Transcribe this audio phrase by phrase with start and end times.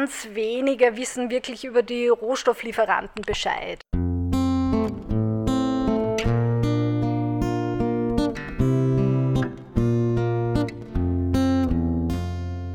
[0.00, 3.82] ganz wenige wissen wirklich über die Rohstofflieferanten Bescheid.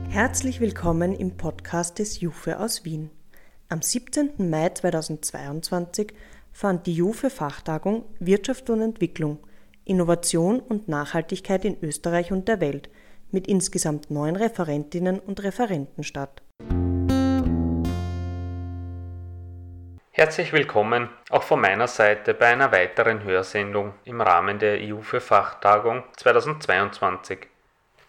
[0.08, 3.10] Herzlich willkommen im Podcast des JUFE aus Wien.
[3.70, 4.48] Am 17.
[4.48, 6.14] Mai 2022
[6.52, 9.40] fand die JUFE Fachtagung Wirtschaft und Entwicklung,
[9.84, 12.92] Innovation und Nachhaltigkeit in Österreich und der Welt
[13.32, 16.45] mit insgesamt neun Referentinnen und Referenten statt.
[20.18, 26.06] Herzlich willkommen auch von meiner Seite bei einer weiteren Hörsendung im Rahmen der JUFE Fachtagung
[26.16, 27.40] 2022.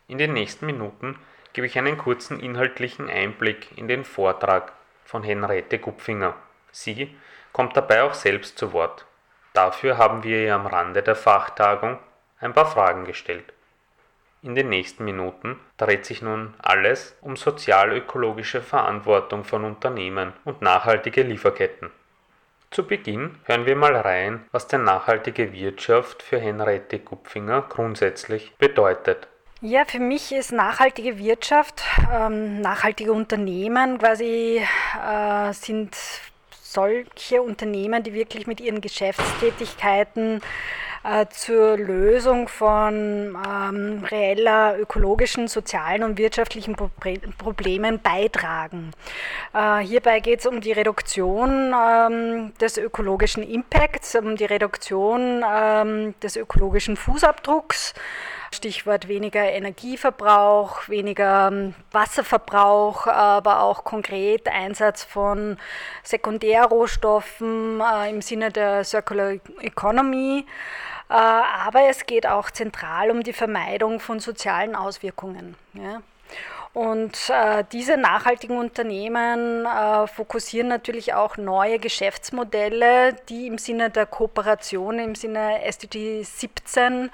[0.07, 1.19] In den nächsten Minuten
[1.53, 6.37] gebe ich einen kurzen inhaltlichen Einblick in den Vortrag von Henriette Gupfinger.
[6.71, 7.13] Sie
[7.53, 9.05] kommt dabei auch selbst zu Wort.
[9.53, 11.99] Dafür haben wir ihr am Rande der Fachtagung
[12.39, 13.53] ein paar Fragen gestellt.
[14.47, 21.23] In den nächsten Minuten dreht sich nun alles um sozial-ökologische Verantwortung von Unternehmen und nachhaltige
[21.23, 21.91] Lieferketten.
[22.71, 29.27] Zu Beginn hören wir mal rein, was denn nachhaltige Wirtschaft für Henriette Gupfinger grundsätzlich bedeutet.
[29.63, 31.83] Ja, für mich ist nachhaltige Wirtschaft,
[32.15, 34.63] ähm, nachhaltige Unternehmen quasi
[35.05, 35.97] äh, sind
[36.53, 40.41] solche Unternehmen, die wirklich mit ihren Geschäftstätigkeiten
[41.07, 46.91] äh, zur Lösung von ähm, reeller ökologischen, sozialen und wirtschaftlichen Pro
[47.39, 48.93] Problemen beitragen.
[49.55, 56.15] Äh, hierbei geht es um die Reduktion ähm, des ökologischen Impacts, um die Reduktion ähm,
[56.21, 57.95] des ökologischen Fußabdrucks.
[58.53, 65.57] Stichwort weniger Energieverbrauch, weniger ähm, Wasserverbrauch, aber auch konkret Einsatz von
[66.03, 70.47] Sekundärrohstoffen äh, im Sinne der Circular Economy.
[71.09, 75.57] Äh, aber es geht auch zentral um die Vermeidung von sozialen Auswirkungen.
[75.75, 76.03] Ja.
[76.77, 84.05] Und äh, diese nachhaltigen Unternehmen äh, fokussieren natürlich auch neue Geschäftsmodelle, die im Sinne der
[84.05, 87.11] Kooperation, im Sinne SDG 17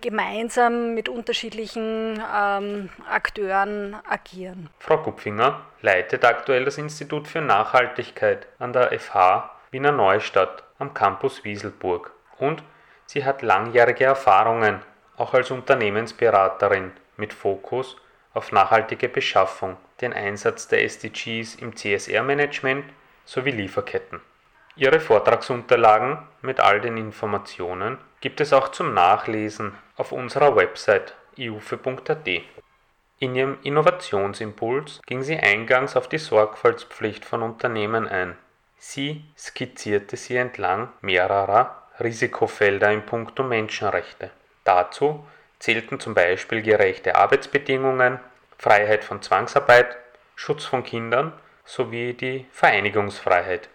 [0.00, 4.68] gemeinsam mit unterschiedlichen ähm, Akteuren agieren.
[4.80, 11.44] Frau Kupfinger leitet aktuell das Institut für Nachhaltigkeit an der FH Wiener Neustadt am Campus
[11.44, 12.64] Wieselburg und
[13.06, 14.80] sie hat langjährige Erfahrungen,
[15.16, 17.96] auch als Unternehmensberaterin mit Fokus
[18.32, 22.84] auf nachhaltige Beschaffung, den Einsatz der SDGs im CSR-Management
[23.24, 24.20] sowie Lieferketten.
[24.76, 32.28] Ihre Vortragsunterlagen mit all den Informationen gibt es auch zum Nachlesen auf unserer Website iufe.at.
[33.20, 38.36] In ihrem Innovationsimpuls ging sie eingangs auf die Sorgfaltspflicht von Unternehmen ein.
[38.78, 44.30] Sie skizzierte sie entlang mehrerer Risikofelder in puncto Menschenrechte.
[44.64, 45.24] Dazu
[45.58, 48.18] zählten zum Beispiel gerechte Arbeitsbedingungen,
[48.58, 49.96] Freiheit von Zwangsarbeit,
[50.36, 51.32] Schutz von Kindern
[51.64, 53.68] sowie die Vereinigungsfreiheit.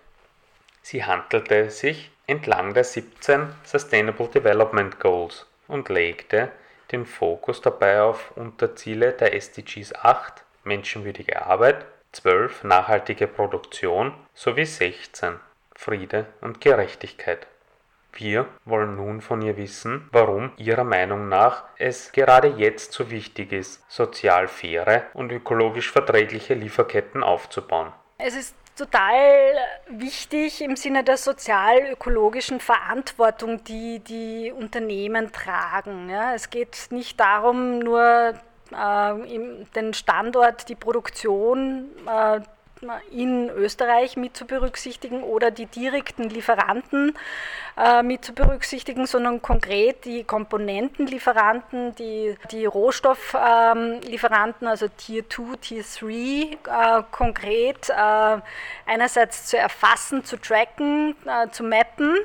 [0.81, 6.52] Sie handelte sich entlang der 17 Sustainable Development Goals und legte
[6.91, 15.40] den Fokus dabei auf Unterziele der SDGs 8 menschenwürdige Arbeit, 12 nachhaltige Produktion sowie 16
[15.75, 17.47] Friede und Gerechtigkeit.
[18.14, 23.52] Wir wollen nun von ihr wissen, warum ihrer Meinung nach es gerade jetzt so wichtig
[23.52, 27.92] ist, sozial faire und ökologisch verträgliche Lieferketten aufzubauen.
[28.18, 29.22] Es ist total
[29.90, 36.09] wichtig im Sinne der sozial-ökologischen Verantwortung, die die Unternehmen tragen.
[36.09, 38.34] Ja, es geht nicht darum, nur
[38.72, 42.40] äh, den Standort, die Produktion äh,
[43.12, 47.17] in Österreich mit zu berücksichtigen oder die direkten Lieferanten
[47.78, 55.57] äh, mit zu berücksichtigen, sondern konkret die Komponentenlieferanten, die, die Rohstofflieferanten, ähm, also Tier 2,
[55.62, 58.38] Tier 3, äh, konkret äh,
[58.85, 62.17] einerseits zu erfassen, zu tracken, äh, zu mappen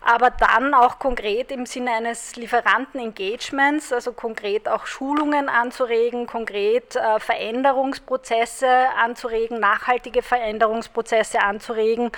[0.00, 7.20] aber dann auch konkret im Sinne eines Lieferanten-Engagements, also konkret auch Schulungen anzuregen, konkret äh,
[7.20, 12.10] Veränderungsprozesse anzuregen, nachhaltige Veränderungsprozesse anzuregen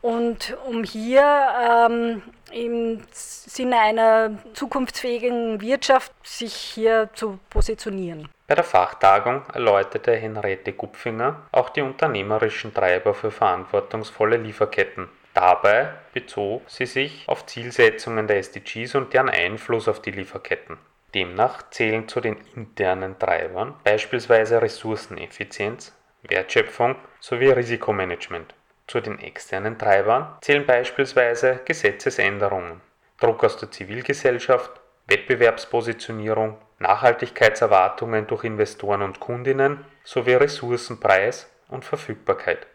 [0.00, 1.22] und um hier
[1.60, 2.22] ähm,
[2.52, 8.28] im Sinne einer zukunftsfähigen Wirtschaft sich hier zu positionieren.
[8.46, 15.08] Bei der Fachtagung erläuterte Henriette Gupfinger auch die unternehmerischen Treiber für verantwortungsvolle Lieferketten.
[15.38, 20.78] Dabei bezog sie sich auf Zielsetzungen der SDGs und deren Einfluss auf die Lieferketten.
[21.14, 25.94] Demnach zählen zu den internen Treibern beispielsweise Ressourceneffizienz,
[26.24, 28.52] Wertschöpfung sowie Risikomanagement.
[28.88, 32.80] Zu den externen Treibern zählen beispielsweise Gesetzesänderungen,
[33.20, 34.72] Druck aus der Zivilgesellschaft,
[35.06, 42.66] Wettbewerbspositionierung, Nachhaltigkeitserwartungen durch Investoren und Kundinnen sowie Ressourcenpreis und Verfügbarkeit.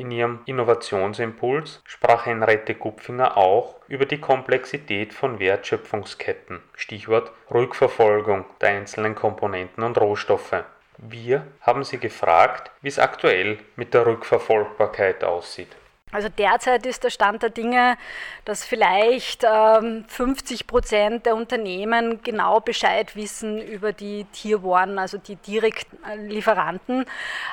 [0.00, 8.70] In ihrem Innovationsimpuls sprach Henriette Gupfinger auch über die Komplexität von Wertschöpfungsketten, Stichwort Rückverfolgung der
[8.70, 10.64] einzelnen Komponenten und Rohstoffe.
[10.96, 15.76] Wir haben sie gefragt, wie es aktuell mit der Rückverfolgbarkeit aussieht.
[16.12, 17.96] Also derzeit ist der Stand der Dinge,
[18.44, 25.36] dass vielleicht ähm, 50 Prozent der Unternehmen genau Bescheid wissen über die Tier also die
[25.36, 27.06] Direktlieferanten,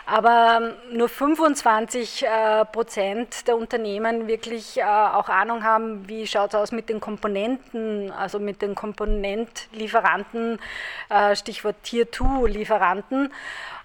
[0.06, 6.54] aber ähm, nur 25 äh, Prozent der Unternehmen wirklich äh, auch Ahnung haben, wie schaut
[6.54, 10.60] es aus mit den Komponenten, also mit den Komponentlieferanten,
[11.10, 13.32] äh, Stichwort Tier 2 Lieferanten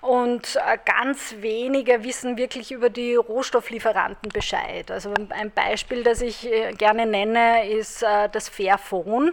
[0.02, 4.90] und äh, ganz wenige wissen wirklich über die Rohstofflieferanten Bescheid.
[4.90, 9.32] Also ein Beispiel, das ich äh, gerne nenne, ist äh, das Fairphone.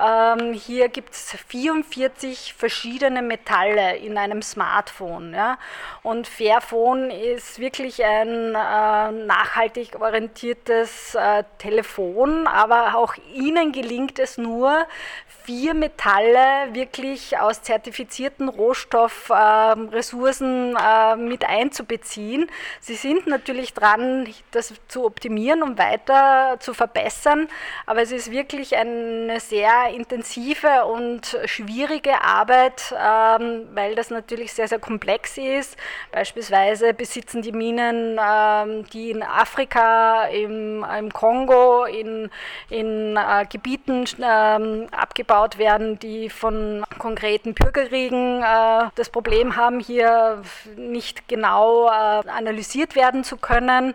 [0.00, 5.34] Ähm, hier gibt es 44 verschiedene Metalle in einem Smartphone.
[5.34, 5.58] Ja?
[6.04, 14.38] Und Fairphone ist wirklich ein äh, nachhaltig orientiertes äh, Telefon, aber auch Ihnen gelingt es
[14.38, 14.86] nur,
[15.26, 22.48] vier Metalle wirklich aus zertifizierten Rohstoffressourcen äh, mit einzubeziehen.
[22.80, 27.48] Sie sind natürlich dran, das zu optimieren und weiter zu verbessern,
[27.86, 34.68] aber es ist wirklich eine sehr intensive und schwierige Arbeit, ähm, weil das natürlich sehr,
[34.68, 35.76] sehr komplex ist.
[36.12, 42.30] Beispielsweise besitzen die Minen, ähm, die in Afrika, im, im Kongo, in,
[42.70, 50.42] in äh, Gebieten ähm, abgebaut werden, die von konkreten Bürgerkriegen äh, das Problem haben, hier
[50.76, 53.94] nicht genau äh, analysiert werden zu können.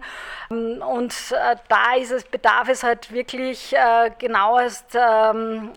[0.49, 5.71] Und äh, da ist es, bedarf es halt wirklich äh, genauest ähm,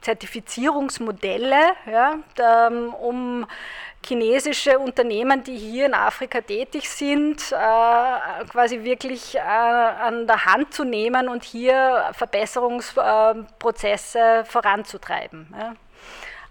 [0.00, 2.14] Zertifizierungsmodelle, ja,
[3.00, 3.46] um
[4.04, 10.74] chinesische Unternehmen, die hier in Afrika tätig sind, äh, quasi wirklich äh, an der Hand
[10.74, 15.54] zu nehmen und hier Verbesserungsprozesse voranzutreiben.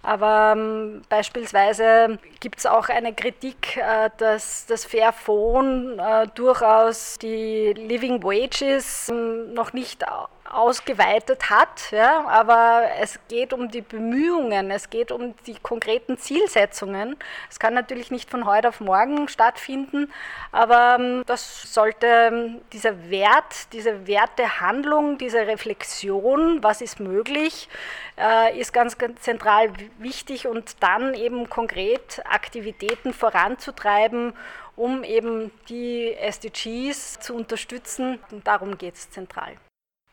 [0.04, 7.74] Aber ähm, beispielsweise gibt es auch eine Kritik, äh, dass das Fairphone äh, durchaus die
[7.74, 10.04] Living Wages ähm, noch nicht
[10.52, 11.92] ausgeweitet hat.
[11.92, 17.16] Ja, aber es geht um die Bemühungen, es geht um die konkreten Zielsetzungen.
[17.50, 20.12] Es kann natürlich nicht von heute auf morgen stattfinden,
[20.52, 27.70] aber ähm, das sollte ähm, dieser Wert, diese Wertehandlung, diese Reflexion, was ist möglich,
[28.18, 34.34] äh, ist ganz, ganz zentral wichtig und dann eben konkret Aktivitäten voranzutreiben,
[34.76, 38.20] um eben die SDGs zu unterstützen.
[38.32, 39.54] Und darum geht es zentral.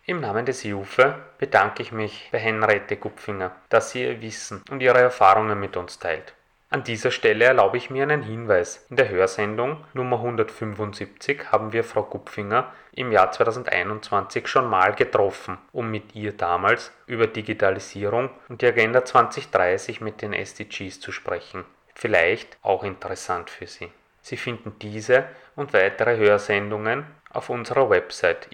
[0.08, 4.80] Im Namen des JUFE bedanke ich mich bei Henriette Gupfinger, dass sie ihr Wissen und
[4.80, 6.32] ihre Erfahrungen mit uns teilt.
[6.70, 8.86] An dieser Stelle erlaube ich mir einen Hinweis.
[8.88, 15.58] In der Hörsendung Nummer 175 haben wir Frau Gupfinger im Jahr 2021 schon mal getroffen,
[15.72, 21.66] um mit ihr damals über Digitalisierung und die Agenda 2030 mit den SDGs zu sprechen.
[21.94, 23.92] Vielleicht auch interessant für Sie.
[24.28, 25.24] Sie finden diese
[25.56, 28.50] und weitere Hörsendungen auf unserer Website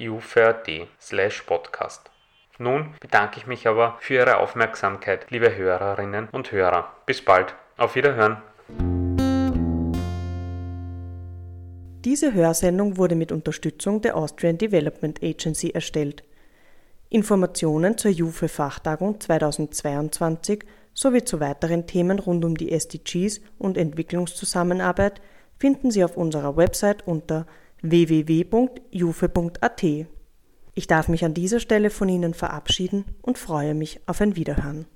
[1.00, 2.12] slash podcast
[2.58, 6.92] Nun bedanke ich mich aber für Ihre Aufmerksamkeit, liebe Hörerinnen und Hörer.
[7.06, 7.56] Bis bald.
[7.76, 8.40] Auf Wiederhören.
[12.04, 16.22] Diese Hörsendung wurde mit Unterstützung der Austrian Development Agency erstellt.
[17.08, 25.20] Informationen zur JUFE-Fachtagung 2022 sowie zu weiteren Themen rund um die SDGs und Entwicklungszusammenarbeit
[25.58, 27.46] finden Sie auf unserer Website unter
[27.82, 29.82] www.jufe.at.
[30.74, 34.86] Ich darf mich an dieser Stelle von Ihnen verabschieden und freue mich auf ein Wiederhören.